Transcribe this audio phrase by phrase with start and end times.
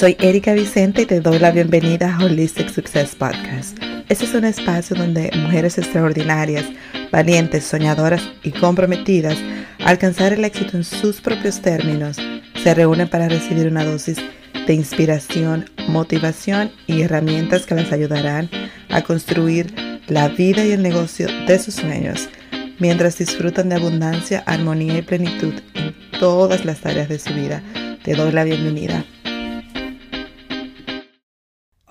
[0.00, 3.76] Soy Erika Vicente y te doy la bienvenida a Holistic Success Podcast.
[4.08, 6.64] Este es un espacio donde mujeres extraordinarias,
[7.12, 9.36] valientes, soñadoras y comprometidas
[9.78, 12.16] a alcanzar el éxito en sus propios términos
[12.62, 14.16] se reúnen para recibir una dosis
[14.66, 18.48] de inspiración, motivación y herramientas que las ayudarán
[18.88, 19.74] a construir
[20.06, 22.26] la vida y el negocio de sus sueños
[22.78, 27.62] mientras disfrutan de abundancia, armonía y plenitud en todas las áreas de su vida.
[28.02, 29.04] Te doy la bienvenida.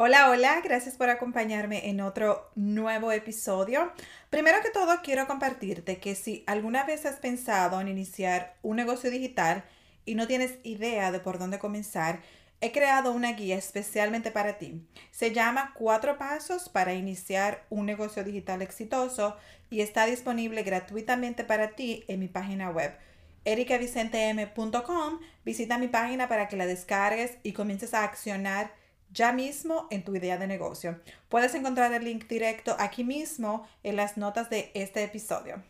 [0.09, 3.93] Hola, hola, gracias por acompañarme en otro nuevo episodio.
[4.31, 9.11] Primero que todo, quiero compartirte que si alguna vez has pensado en iniciar un negocio
[9.11, 9.65] digital
[10.05, 12.21] y no tienes idea de por dónde comenzar,
[12.59, 14.83] he creado una guía especialmente para ti.
[15.11, 19.37] Se llama Cuatro Pasos para iniciar un negocio digital exitoso
[19.69, 22.97] y está disponible gratuitamente para ti en mi página web
[23.45, 25.19] ericavicentem.com.
[25.45, 28.78] Visita mi página para que la descargues y comiences a accionar
[29.11, 30.99] ya mismo en tu idea de negocio.
[31.29, 35.63] Puedes encontrar el link directo aquí mismo en las notas de este episodio.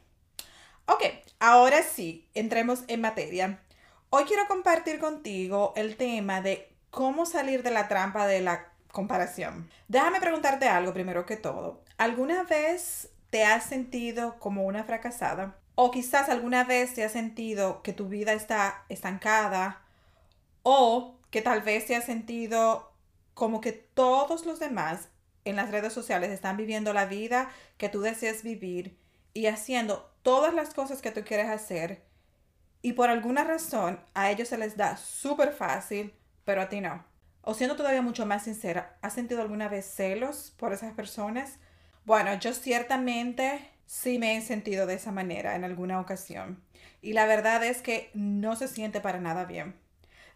[0.86, 1.04] Ok,
[1.40, 3.60] ahora sí, entremos en materia.
[4.10, 9.70] Hoy quiero compartir contigo el tema de cómo salir de la trampa de la comparación.
[9.88, 11.84] Déjame preguntarte algo primero que todo.
[11.98, 15.56] ¿Alguna vez te has sentido como una fracasada?
[15.76, 19.82] O quizás alguna vez te has sentido que tu vida está estancada
[20.64, 22.92] o que tal vez te has sentido
[23.40, 25.08] como que todos los demás
[25.46, 29.00] en las redes sociales están viviendo la vida que tú deseas vivir
[29.34, 32.04] y haciendo todas las cosas que tú quieres hacer
[32.82, 37.04] y por alguna razón a ellos se les da súper fácil, pero a ti no.
[37.42, 41.60] O siendo todavía mucho más sincera, ¿has sentido alguna vez celos por esas personas?
[42.06, 46.62] Bueno, yo ciertamente sí me he sentido de esa manera en alguna ocasión.
[47.02, 49.76] Y la verdad es que no se siente para nada bien.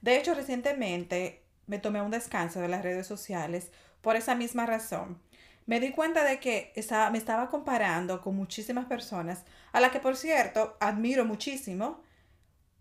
[0.02, 5.22] De hecho, recientemente me tomé un descanso de las redes sociales por esa misma razón.
[5.66, 10.00] Me di cuenta de que estaba, me estaba comparando con muchísimas personas, a las que
[10.00, 12.02] por cierto admiro muchísimo,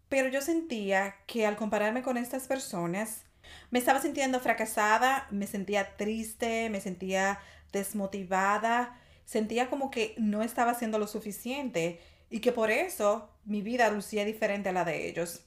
[0.09, 3.23] pero yo sentía que al compararme con estas personas,
[3.71, 7.39] me estaba sintiendo fracasada, me sentía triste, me sentía
[7.73, 13.91] desmotivada sentía como que no estaba haciendo lo suficiente y que por eso mi vida
[13.91, 15.41] lucía diferente a la de ellos.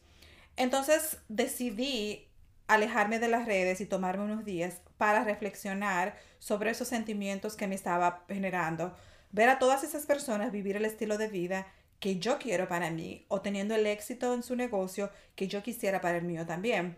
[0.55, 2.27] Entonces decidí
[2.67, 7.75] alejarme de las redes y tomarme unos días para reflexionar sobre esos sentimientos que me
[7.75, 8.95] estaba generando.
[9.31, 11.67] Ver a todas esas personas vivir el estilo de vida
[11.99, 16.01] que yo quiero para mí o teniendo el éxito en su negocio que yo quisiera
[16.01, 16.97] para el mío también.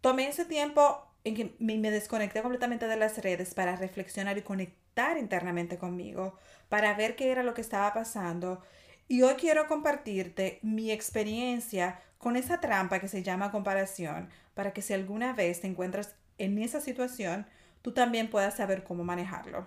[0.00, 5.16] Tomé ese tiempo en que me desconecté completamente de las redes para reflexionar y conectar
[5.18, 6.38] internamente conmigo
[6.68, 8.62] para ver qué era lo que estaba pasando.
[9.06, 14.80] Y hoy quiero compartirte mi experiencia con esa trampa que se llama comparación, para que
[14.80, 17.46] si alguna vez te encuentras en esa situación,
[17.82, 19.66] tú también puedas saber cómo manejarlo.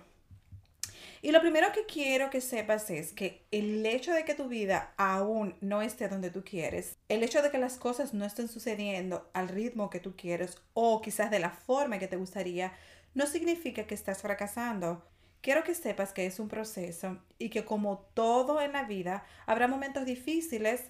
[1.22, 4.94] Y lo primero que quiero que sepas es que el hecho de que tu vida
[4.98, 9.30] aún no esté donde tú quieres, el hecho de que las cosas no estén sucediendo
[9.34, 12.74] al ritmo que tú quieres o quizás de la forma que te gustaría,
[13.14, 15.04] no significa que estás fracasando.
[15.42, 19.68] Quiero que sepas que es un proceso y que como todo en la vida, habrá
[19.68, 20.86] momentos difíciles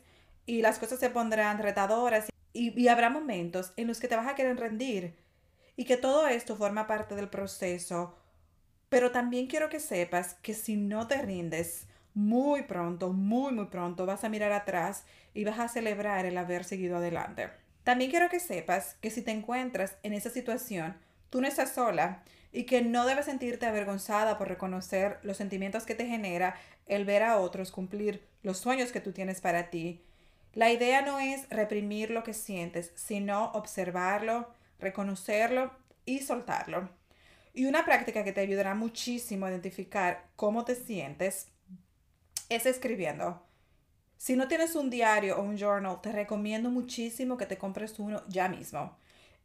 [0.45, 4.35] y las cosas se pondrán retadoras y, habrá momentos en los que te vas a
[4.35, 5.15] querer rendir
[5.75, 8.17] y que todo esto forma parte del proceso.
[8.89, 14.07] Pero también quiero que sepas que si no te rindes, muy pronto, muy, muy pronto
[14.07, 17.49] vas a mirar atrás y vas a celebrar el haber seguido adelante.
[17.83, 20.97] También quiero que sepas que si te encuentras en esa situación,
[21.29, 25.95] tú no estás sola y que no debes sentirte avergonzada por reconocer los sentimientos que
[25.95, 30.01] te genera el ver a otros cumplir los sueños que tú tienes para ti.
[30.53, 34.49] La idea no es reprimir lo que sientes, sino observarlo,
[34.79, 35.71] reconocerlo
[36.05, 36.89] y soltarlo.
[37.53, 41.47] Y una práctica que te ayudará muchísimo a identificar cómo te sientes
[42.49, 43.43] es escribiendo.
[44.17, 48.23] Si no tienes un diario o un journal, te recomiendo muchísimo que te compres uno
[48.27, 48.97] ya mismo.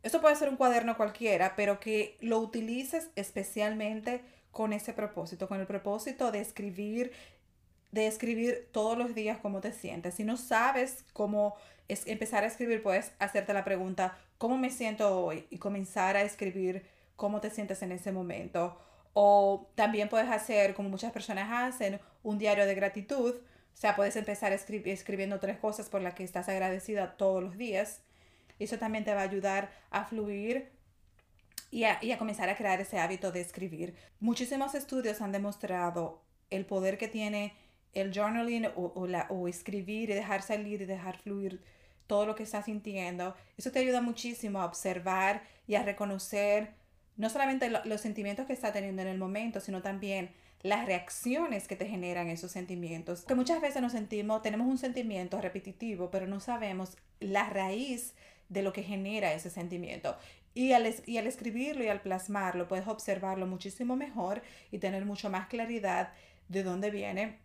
[0.02, 5.60] Esto puede ser un cuaderno cualquiera, pero que lo utilices especialmente con ese propósito, con
[5.60, 7.12] el propósito de escribir,
[7.92, 10.14] de escribir todos los días cómo te sientes.
[10.14, 11.54] Si no sabes cómo
[11.88, 15.46] es empezar a escribir, puedes hacerte la pregunta, ¿cómo me siento hoy?
[15.50, 16.84] Y comenzar a escribir
[17.14, 18.78] cómo te sientes en ese momento.
[19.12, 23.36] O también puedes hacer, como muchas personas hacen, un diario de gratitud.
[23.36, 28.00] O sea, puedes empezar escribiendo tres cosas por las que estás agradecida todos los días
[28.62, 30.70] eso también te va a ayudar a fluir
[31.70, 33.94] y a, comenzar a crear ese hábito de escribir.
[34.20, 37.54] Muchísimos estudios han demostrado el poder que tiene
[37.94, 41.62] el journaling o, o, la, o escribir y dejar salir y dejar fluir
[42.06, 43.34] todo lo que estás sintiendo.
[43.56, 46.74] Eso te ayuda muchísimo a observar y a reconocer
[47.16, 50.30] no solamente los sentimientos que estás teniendo en el momento, sino también
[50.62, 53.24] las reacciones que te generan esos sentimientos.
[53.24, 58.14] Que muchas veces nos sentimos, tenemos un sentimiento repetitivo, pero no sabemos la raíz
[58.52, 60.16] de lo que genera ese sentimiento.
[60.54, 65.30] Y al, y al escribirlo y al plasmarlo, puedes observarlo muchísimo mejor y tener mucho
[65.30, 66.12] más claridad
[66.48, 67.38] de dónde viene.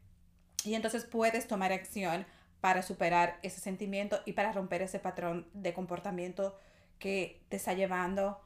[0.65, 2.25] Y entonces puedes tomar acción
[2.59, 6.59] para superar ese sentimiento y para romper ese patrón de comportamiento
[6.99, 8.41] que te está llevando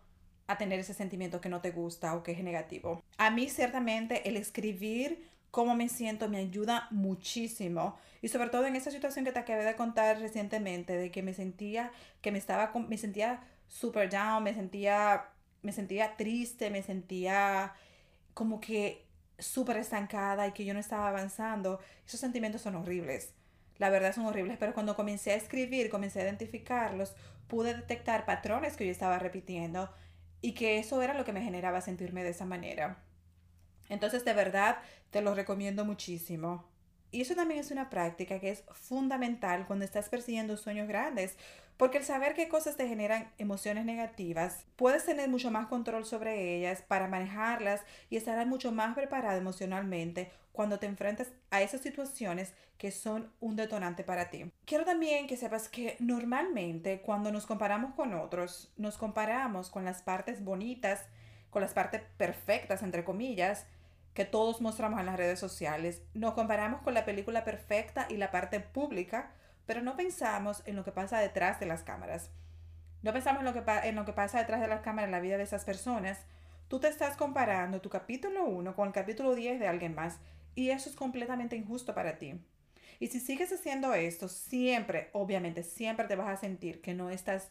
[0.46, 3.02] a tener ese sentimiento que no te gusta o que es negativo.
[3.18, 8.76] A mí ciertamente el escribir cómo me siento me ayuda muchísimo y sobre todo en
[8.76, 12.72] esa situación que te acabé de contar recientemente de que me sentía que me estaba
[12.88, 15.26] me sentía super down, me sentía
[15.62, 17.74] me sentía triste, me sentía
[18.34, 19.06] como que
[19.38, 21.80] súper estancada y que yo no estaba avanzando.
[22.06, 23.34] Esos sentimientos son horribles.
[23.78, 27.16] La verdad son horribles, pero cuando comencé a escribir, comencé a identificarlos,
[27.48, 29.90] pude detectar patrones que yo estaba repitiendo
[30.42, 33.04] y que eso era lo que me generaba sentirme de esa manera.
[33.92, 34.78] Entonces, de verdad,
[35.12, 36.66] te lo recomiendo muchísimo.
[37.12, 41.36] Y eso también es una práctica que es fundamental cuando estás persiguiendo sueños grandes,
[41.76, 46.56] porque el saber qué cosas te generan emociones negativas, puedes tener mucho más control sobre
[46.56, 52.54] ellas para manejarlas y estar mucho más preparado emocionalmente cuando te enfrentas a esas situaciones
[52.78, 54.50] que son un detonante para ti.
[54.66, 60.02] Quiero también que sepas que normalmente cuando nos comparamos con otros, nos comparamos con las
[60.02, 61.08] partes bonitas,
[61.50, 63.66] con las partes perfectas, entre comillas,
[64.14, 66.02] que todos mostramos en las redes sociales.
[66.14, 69.32] Nos comparamos con la película perfecta y la parte pública,
[69.66, 72.30] pero no pensamos en lo que pasa detrás de las cámaras.
[73.02, 75.66] No pensamos en lo que, pasa detrás de las cámaras en la vida de esas
[75.66, 76.20] personas.
[76.68, 80.20] Tú te estás comparando tu capítulo 1 con el capítulo 10 de alguien más
[80.56, 82.40] y eso es completamente injusto para ti.
[83.00, 87.50] Y si sigues haciendo esto, siempre, obviamente, siempre te vas a sentir que no estás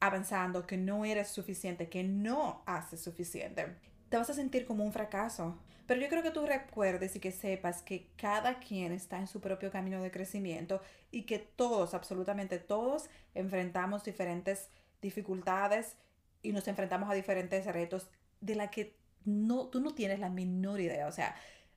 [0.00, 3.76] avanzando, que no eres suficiente, que no haces suficiente.
[4.10, 5.58] Te vas a sentir como un fracaso.
[5.86, 9.40] Pero yo creo que tú recuerdes y que sepas que cada quien está en su
[9.40, 10.80] propio camino de crecimiento
[11.10, 14.68] y que todos, absolutamente todos, enfrentamos diferentes
[15.00, 15.96] dificultades
[16.42, 18.08] y nos enfrentamos a diferentes retos
[18.40, 21.06] de la que no, tú no tienes la menor idea.
[21.06, 21.34] O sea,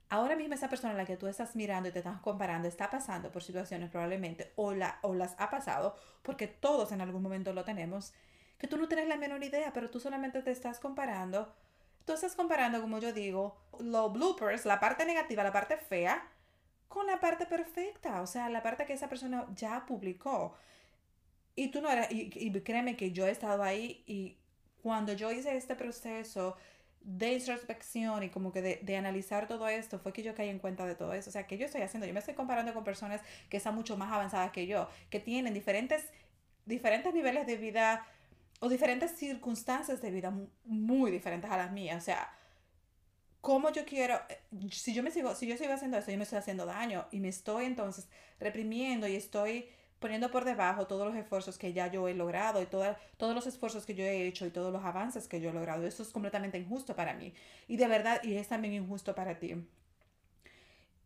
[0.10, 2.90] ahora mismo esa persona a la que tú estás mirando y te estás comparando está
[2.90, 7.54] pasando por situaciones probablemente o, la, o las ha pasado porque todos en algún momento
[7.54, 8.13] lo tenemos,
[8.57, 11.54] que tú no tienes la menor idea, pero tú solamente te estás comparando.
[12.06, 16.28] Tú estás comparando, como yo digo, los bloopers, la parte negativa, la parte fea,
[16.88, 20.56] con la parte perfecta, o sea, la parte que esa persona ya publicó.
[21.56, 24.38] Y tú no eras, y, y créeme que yo he estado ahí y
[24.81, 26.57] cuando yo hice este proceso
[27.02, 30.60] de introspección y como que de, de, analizar todo esto fue que yo caí en
[30.60, 31.30] cuenta de todo eso.
[31.30, 32.07] O sea, que yo estoy haciendo?
[32.07, 35.54] Yo me estoy comparando con personas que están mucho más avanzadas que yo, que tienen
[35.54, 36.06] diferentes,
[36.66, 38.06] diferentes niveles de vida
[38.60, 42.02] o diferentes circunstancias de vida muy diferentes a las mías.
[42.02, 42.31] O sea,
[43.42, 44.16] ¿cómo yo quiero?
[44.30, 47.06] Eh, si yo me sigo, si yo sigo haciendo esto, yo me estoy haciendo daño
[47.12, 48.07] y me estoy entonces
[48.40, 49.69] reprimiendo y estoy
[50.00, 53.86] poniendo por debajo todos los esfuerzos que ya yo he logrado y todos los esfuerzos
[53.86, 55.86] que yo he hecho y todos los avances que yo he logrado.
[55.86, 57.34] Eso es completamente injusto para mí.
[57.68, 59.56] Y de verdad, y es también injusto para ti.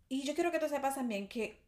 [0.09, 1.61] Y yo quiero que tú sepas también que,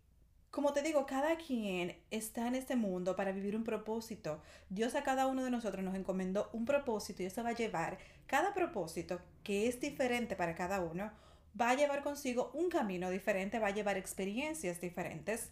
[0.52, 4.42] como te digo, cada quien está en este mundo para vivir un propósito.
[4.70, 7.98] Dios a cada uno de nosotros nos encomendó un propósito y eso va a llevar,
[8.28, 11.12] cada propósito que es diferente para cada uno,
[11.60, 15.52] va a llevar consigo un camino diferente, va a llevar experiencias diferentes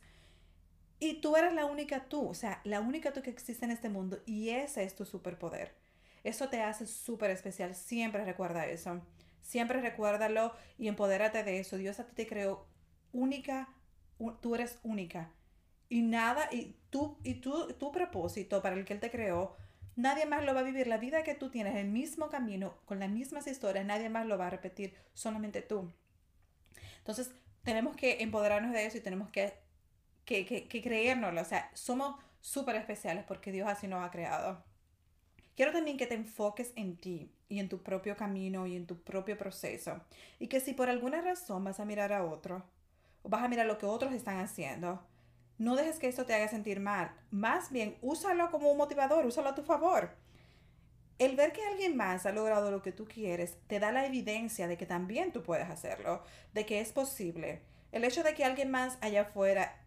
[0.99, 3.89] y tú eres la única tú, o sea, la única tú que existe en este
[3.89, 5.73] mundo y ese es tu superpoder.
[6.25, 9.01] Eso te hace súper especial, siempre recuerda eso.
[9.41, 11.77] Siempre recuérdalo y empodérate de eso.
[11.77, 12.67] Dios a ti te creó
[13.13, 13.69] única,
[14.41, 15.31] tú eres única.
[15.89, 19.55] Y nada, y tú, y tú, tu propósito para el que Él te creó,
[19.95, 20.87] nadie más lo va a vivir.
[20.87, 24.37] La vida que tú tienes, el mismo camino, con las mismas historias, nadie más lo
[24.37, 25.91] va a repetir, solamente tú.
[26.99, 27.31] Entonces,
[27.63, 29.53] tenemos que empoderarnos de eso y tenemos que
[30.29, 31.41] que, que, que creérnoslo.
[31.41, 34.63] O sea, somos súper especiales porque Dios así nos ha creado.
[35.55, 39.01] Quiero también que te enfoques en ti y en tu propio camino y en tu
[39.01, 39.99] propio proceso.
[40.37, 42.63] Y que si por alguna razón vas a mirar a otro,
[43.23, 45.03] o vas a mirar lo que otros están haciendo,
[45.57, 47.11] no dejes que eso te haga sentir mal.
[47.31, 50.11] Más bien, úsalo como un motivador, úsalo a tu favor.
[51.17, 54.69] El ver que alguien más ha logrado lo que tú quieres te da la evidencia
[54.69, 56.23] de que también tú puedes hacerlo,
[56.53, 57.61] de que es posible.
[57.91, 59.83] El hecho de que alguien más allá afuera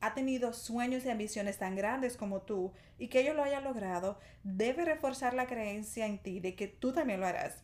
[0.00, 4.18] ha tenido sueños y ambiciones tan grandes como tú y que ellos lo hayan logrado,
[4.42, 7.62] debe reforzar la creencia en ti de que tú también lo harás.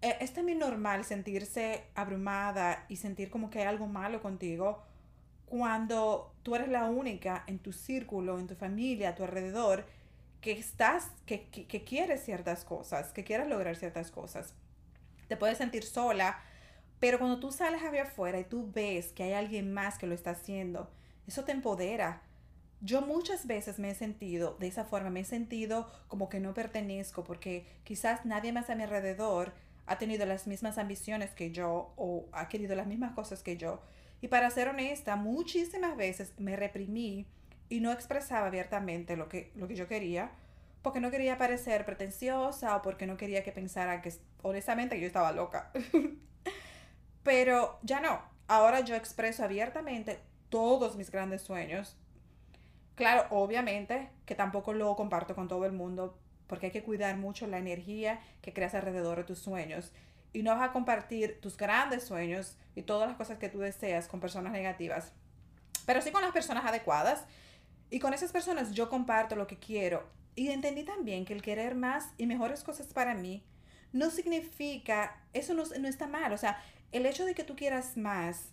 [0.00, 4.82] E, es también normal sentirse abrumada y sentir como que hay algo malo contigo
[5.46, 9.86] cuando tú eres la única en tu círculo, en tu familia, a tu alrededor,
[10.40, 14.52] que estás, que, que, que quieres ciertas cosas, que quieres lograr ciertas cosas.
[15.26, 16.40] Te puedes sentir sola,
[17.00, 20.14] pero cuando tú sales hacia afuera y tú ves que hay alguien más que lo
[20.14, 20.90] está haciendo,
[21.26, 22.22] eso te empodera.
[22.80, 26.54] Yo muchas veces me he sentido de esa forma, me he sentido como que no
[26.54, 29.52] pertenezco porque quizás nadie más a mi alrededor
[29.88, 33.80] ha tenido las mismas ambiciones que yo o ha querido las mismas cosas que yo.
[34.20, 37.26] Y para ser honesta, muchísimas veces me reprimí
[37.68, 40.30] y no expresaba abiertamente lo que, lo que yo quería
[40.82, 45.32] porque no quería parecer pretenciosa o porque no quería que pensara que honestamente yo estaba
[45.32, 45.70] loca.
[47.22, 51.96] Pero ya no, ahora yo expreso abiertamente todos mis grandes sueños.
[52.94, 57.46] Claro, obviamente que tampoco lo comparto con todo el mundo porque hay que cuidar mucho
[57.46, 59.92] la energía que creas alrededor de tus sueños.
[60.32, 64.08] Y no vas a compartir tus grandes sueños y todas las cosas que tú deseas
[64.08, 65.12] con personas negativas,
[65.86, 67.24] pero sí con las personas adecuadas.
[67.90, 70.06] Y con esas personas yo comparto lo que quiero.
[70.34, 73.42] Y entendí también que el querer más y mejores cosas para mí
[73.92, 76.32] no significa, eso no, no está mal.
[76.32, 76.62] O sea,
[76.92, 78.50] el hecho de que tú quieras más,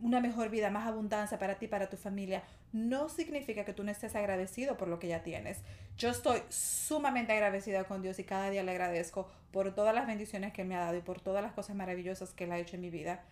[0.00, 3.90] una mejor vida, más abundancia para ti, para tu familia, no significa que tú no
[3.90, 5.58] estés agradecido por lo que ya tienes.
[5.96, 10.52] Yo estoy sumamente agradecida con Dios y cada día le agradezco por todas las bendiciones
[10.52, 12.76] que Él me ha dado y por todas las cosas maravillosas que Él ha hecho
[12.76, 13.24] en mi vida.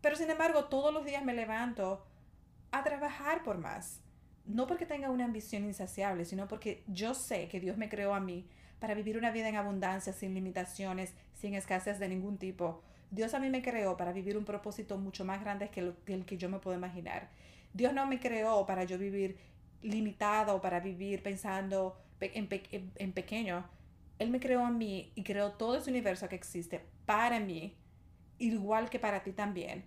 [0.00, 2.06] Pero sin embargo, todos los días me levanto
[2.70, 4.00] a trabajar por más.
[4.44, 8.20] No porque tenga una ambición insaciable, sino porque yo sé que Dios me creó a
[8.20, 8.48] mí
[8.80, 12.82] para vivir una vida en abundancia, sin limitaciones, sin escasez de ningún tipo
[13.12, 16.38] Dios a mí me creó para vivir un propósito mucho más grande que, el que
[16.38, 17.28] yo me puedo imaginar.
[17.74, 19.36] Dios no me creó para yo vivir
[19.82, 22.48] limitado, para vivir pensando en,
[22.96, 23.66] en pequeño.
[24.18, 27.76] Él me creó a mí y creó todo ese universo que existe para mí,
[28.38, 29.84] igual que para ti también.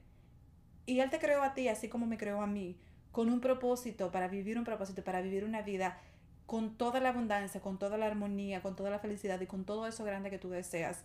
[0.85, 2.77] Y Él te creó a ti así como me creó a mí,
[3.11, 5.99] con un propósito, para vivir un propósito, para vivir una vida
[6.45, 9.87] con toda la abundancia, con toda la armonía, con toda la felicidad y con todo
[9.87, 11.03] eso grande que tú deseas.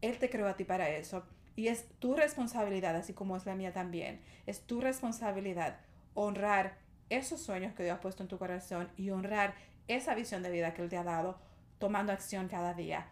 [0.00, 1.24] Él te creó a ti para eso.
[1.56, 5.80] Y es tu responsabilidad, así como es la mía también, es tu responsabilidad
[6.14, 6.78] honrar
[7.10, 9.54] esos sueños que Dios ha puesto en tu corazón y honrar
[9.88, 11.38] esa visión de vida que Él te ha dado,
[11.78, 13.08] tomando acción cada día,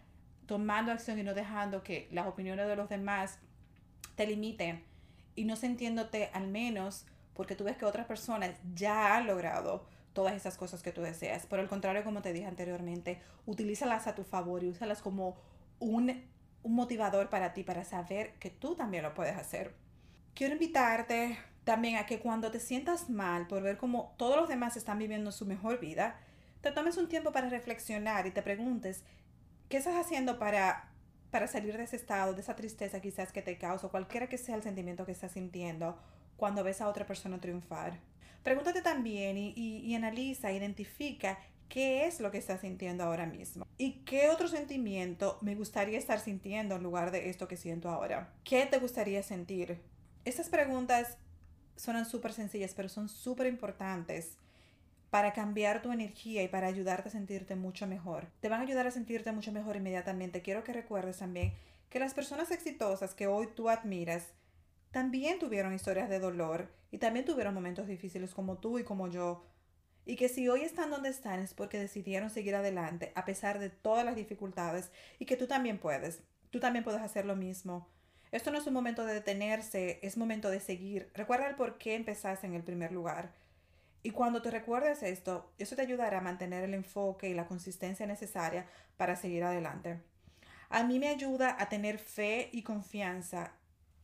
[0.47, 3.39] tomando acción y no dejando que las opiniones de los demás
[4.15, 4.85] te limiten
[5.35, 10.35] y no sintiéndote al menos porque tú ves que otras personas ya han logrado todas
[10.35, 11.47] esas cosas que tú deseas.
[11.47, 15.37] Por el contrario, como te dije anteriormente, utilízalas a tu favor y úsalas como
[15.79, 16.25] un
[16.63, 19.75] un motivador para ti, para saber que tú también lo puedes hacer.
[20.35, 24.77] Quiero invitarte también a que cuando te sientas mal por ver cómo todos los demás
[24.77, 26.19] están viviendo su mejor vida,
[26.61, 29.03] te tomes un tiempo para reflexionar y te preguntes,
[29.69, 30.91] ¿qué estás haciendo para,
[31.31, 34.57] para salir de ese estado, de esa tristeza quizás que te causa, cualquiera que sea
[34.57, 35.99] el sentimiento que estás sintiendo
[36.37, 37.99] cuando ves a otra persona triunfar?
[38.43, 43.67] Pregúntate también y, y, y analiza, identifica qué es lo que estás sintiendo ahora mismo
[43.79, 48.33] y qué otro sentimiento me gustaría estar sintiendo en lugar de esto que siento ahora.
[48.45, 49.81] ¿Qué te gustaría sentir?
[50.25, 51.19] Estas preguntas
[51.77, 54.39] suenan súper sencillas, pero son súper importantes
[55.11, 58.27] para cambiar tu energía y para ayudarte a sentirte mucho mejor.
[58.41, 60.43] Te van a ayudar a sentirte mucho mejor inmediatamente.
[60.43, 61.55] Quiero que recuerdes también
[61.91, 64.29] que las personas exitosas que hoy tú admiras
[64.91, 69.45] también tuvieron historias de dolor y también tuvieron momentos difíciles como tú y como yo
[70.07, 73.71] y que si hoy están donde están es porque decidieron seguir adelante a pesar de
[73.71, 76.23] todas las dificultades y que tú también puedes.
[76.51, 77.89] Tú también puedes hacer lo mismo.
[78.31, 81.11] Esto no es un momento de detenerse, es momento de seguir.
[81.13, 83.33] Recuerda el por qué empezaste en el primer lugar.
[84.05, 88.07] Y cuando te recuerdes esto, eso te ayudará a mantener el enfoque y la consistencia
[88.07, 90.01] necesaria para seguir adelante.
[90.69, 93.55] A mí me ayuda a tener fe y confianza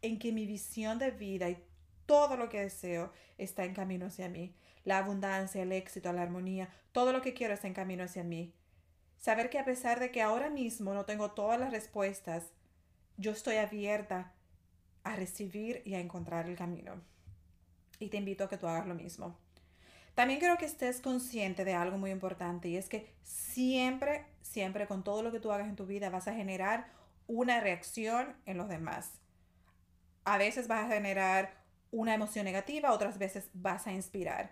[0.00, 1.62] en que mi visión de vida y
[2.06, 4.52] todo lo que deseo está en camino hacia mí
[4.84, 8.54] la abundancia, el éxito, la armonía, todo lo que quiero está en camino hacia mí.
[9.18, 12.50] Saber que a pesar de que ahora mismo no tengo todas las respuestas,
[13.16, 14.32] yo estoy abierta
[15.04, 17.00] a recibir y a encontrar el camino.
[17.98, 19.38] Y te invito a que tú hagas lo mismo.
[20.14, 25.04] También quiero que estés consciente de algo muy importante y es que siempre, siempre con
[25.04, 26.92] todo lo que tú hagas en tu vida vas a generar
[27.26, 29.12] una reacción en los demás.
[30.24, 34.50] A veces vas a generar una emoción negativa, otras veces vas a inspirar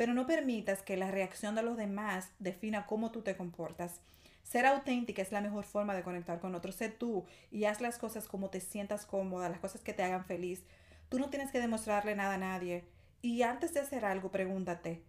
[0.00, 4.00] pero no permitas que la reacción de los demás defina cómo tú te comportas.
[4.42, 6.76] Ser auténtica es la mejor forma de conectar con otros.
[6.76, 10.24] Sé tú y haz las cosas como te sientas cómoda, las cosas que te hagan
[10.24, 10.64] feliz.
[11.10, 12.86] Tú no tienes que demostrarle nada a nadie.
[13.20, 15.02] Y antes de hacer algo, pregúntate,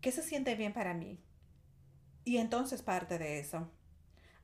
[0.00, 1.18] ¿qué se siente bien para mí?
[2.24, 3.68] Y entonces parte de eso.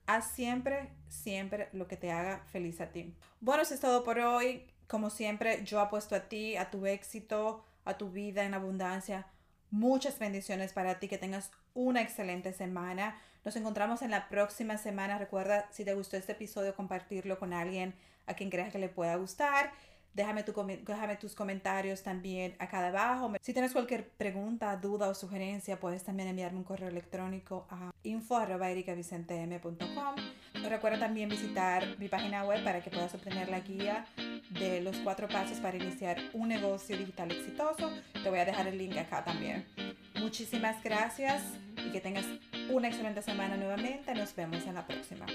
[0.04, 3.14] Haz siempre, siempre lo que te haga feliz a ti.
[3.40, 4.66] Bueno, eso es todo por hoy.
[4.87, 9.26] Como siempre, yo apuesto a ti, a tu éxito, a tu vida en abundancia.
[9.70, 13.20] Muchas bendiciones para ti, que tengas una excelente semana.
[13.44, 15.18] Nos encontramos en la próxima semana.
[15.18, 17.94] Recuerda, si te gustó este episodio, compartirlo con alguien
[18.26, 19.72] a quien creas que le pueda gustar.
[20.18, 20.52] Déjame, tu,
[20.84, 23.32] déjame tus comentarios también acá abajo.
[23.40, 30.16] Si tienes cualquier pregunta, duda o sugerencia, puedes también enviarme un correo electrónico a info.ericavicentm.com.
[30.68, 34.06] Recuerda también visitar mi página web para que puedas obtener la guía
[34.50, 37.92] de los cuatro pasos para iniciar un negocio digital exitoso.
[38.20, 39.68] Te voy a dejar el link acá también.
[40.18, 41.44] Muchísimas gracias
[41.76, 42.25] y que tengas
[42.72, 44.12] una excelente semana nuevamente.
[44.16, 45.26] Nos vemos en la próxima.